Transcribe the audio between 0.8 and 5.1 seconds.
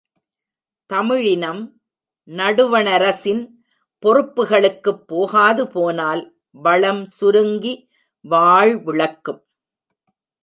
தமிழினம், நடுவணரசின் பொறுப்புகளுக்குப்